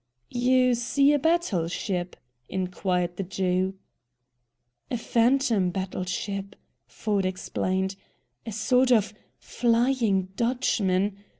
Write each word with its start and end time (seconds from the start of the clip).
"You 0.33 0.73
see 0.73 1.13
a 1.13 1.19
battle 1.19 1.67
ship?" 1.67 2.15
inquired 2.49 3.17
the 3.17 3.23
Jew. 3.23 3.75
"A 4.89 4.97
phantom 4.97 5.69
battle 5.69 6.05
ship," 6.05 6.55
Ford 6.87 7.23
explained, 7.23 7.95
"a 8.43 8.51
sort 8.51 8.89
OF 8.89 9.13
FLYING 9.37 10.29
DUTCHMAN. 10.35 11.17